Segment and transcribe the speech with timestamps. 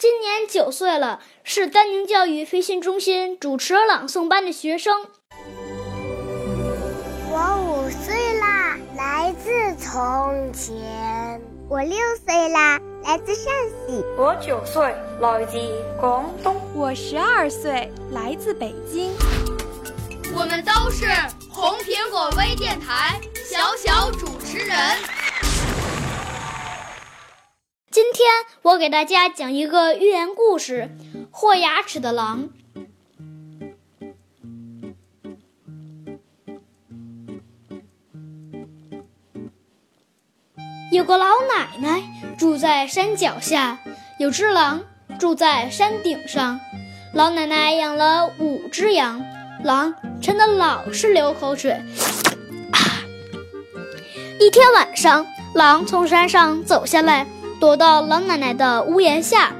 [0.00, 5.06] 今年九岁了，是丹宁教育培训中心主持朗诵班的学生。
[7.28, 11.38] 我五岁啦，来自从前。
[11.68, 13.52] 我六岁啦，来自陕
[13.86, 14.02] 西。
[14.16, 14.82] 我九岁，
[15.20, 15.58] 来自
[16.00, 16.56] 广东。
[16.74, 19.12] 我十二岁，来自北京。
[20.34, 21.04] 我们都是
[21.50, 24.78] 红苹果微电台小小主持人。
[28.20, 30.90] 今天我给大家讲一个寓言故事：
[31.30, 32.50] 豁牙齿的狼。
[40.92, 42.02] 有个老奶奶
[42.36, 43.78] 住在山脚下，
[44.18, 44.82] 有只狼
[45.18, 46.60] 住在山顶上。
[47.14, 49.24] 老奶奶养了五只羊，
[49.64, 51.80] 狼馋得老是流口水。
[54.38, 57.26] 一天晚上，狼从山上走下来，
[57.60, 59.52] 躲到老奶奶的屋檐下。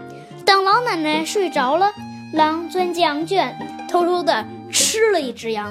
[0.46, 1.92] 等老奶奶睡着了，
[2.32, 3.54] 狼钻进羊圈，
[3.88, 5.70] 偷偷地吃了一只羊。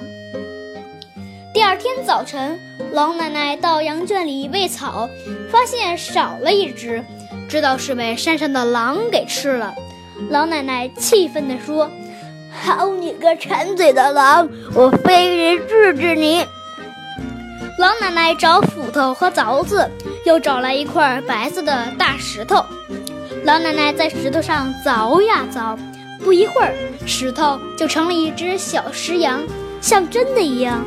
[1.51, 2.57] 第二天早晨，
[2.91, 5.09] 老奶奶到羊圈里喂草，
[5.51, 7.03] 发现少了一只，
[7.49, 9.73] 知道是被山上的狼给吃了。
[10.29, 11.89] 老奶奶气愤地说
[12.61, 16.45] ：“好你个馋嘴的狼，我非得治治你！”
[17.79, 19.89] 老奶奶找斧头和凿子，
[20.25, 22.61] 又找来一块白色的大石头。
[23.45, 25.77] 老奶奶在石头上凿呀凿，
[26.21, 26.73] 不一会儿，
[27.07, 29.39] 石头就成了一只小石羊，
[29.79, 30.85] 像真的一样。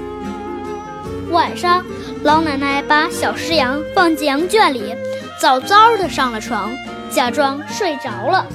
[1.31, 1.83] 晚上，
[2.23, 4.95] 老奶奶把小石羊放进羊圈里，
[5.41, 6.71] 早早的上了床，
[7.09, 8.47] 假装睡着了。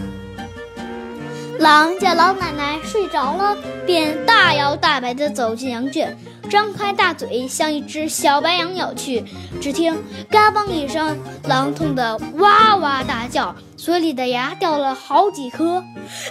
[1.60, 6.16] 狼见老奶奶睡着了，便大摇大摆地走进羊圈，
[6.50, 9.24] 张开大嘴向一只小白羊咬去。
[9.60, 9.98] 只听
[10.30, 15.84] “嘎嘣”一声，狼痛得哇哇大叫，嘴里的牙掉了好几颗。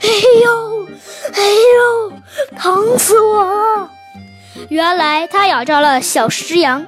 [0.03, 0.09] 哎
[0.45, 0.87] 呦，
[1.33, 1.43] 哎
[1.75, 2.13] 呦，
[2.57, 3.91] 疼死我了！
[4.69, 6.87] 原来它咬着了小石羊。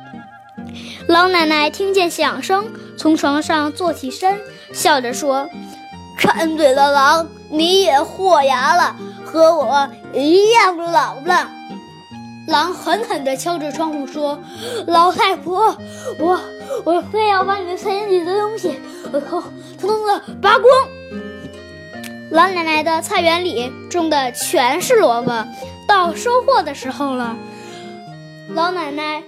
[1.08, 2.66] 老奶奶听见响声，
[2.96, 4.38] 从床上坐起身，
[4.72, 5.48] 笑着说
[6.18, 11.48] ：“馋嘴的狼，你也豁牙了，和我一样老了。”
[12.48, 14.38] 狼狠狠地敲着窗户说
[14.88, 15.76] ：“老太婆，
[16.18, 16.40] 我
[16.84, 18.80] 我非要把你的菜园里的东西，
[19.12, 19.42] 统统
[19.78, 20.64] 统的拔光。”
[22.32, 25.44] 老奶奶的菜园里种的全是萝卜，
[25.86, 27.36] 到收获的时候了。
[28.54, 29.22] 老奶奶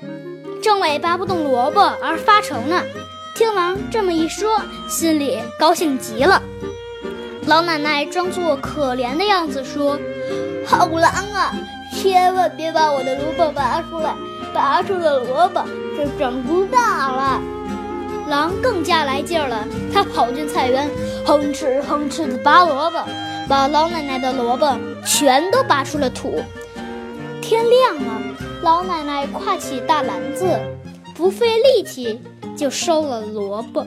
[0.62, 2.82] 正为拔不动萝卜而发愁呢。
[3.34, 4.58] 听狼这么一说，
[4.88, 6.42] 心里高兴极了。
[7.46, 9.98] 老奶奶装作可怜的样子说
[10.66, 11.54] ：“好狼啊，
[11.92, 14.14] 千万别把我的萝卜拔出来，
[14.54, 15.64] 拔出了萝卜
[15.96, 17.40] 就长不大了。”
[18.28, 20.88] 狼更加来劲儿了，它跑进菜园，
[21.26, 22.98] 哼哧哼哧地拔萝卜，
[23.48, 26.42] 把老奶奶的萝卜全都拔出了土。
[27.40, 28.20] 天亮了。
[28.62, 30.60] 老奶奶挎起大篮子，
[31.14, 32.20] 不费力气
[32.54, 33.86] 就收了萝卜。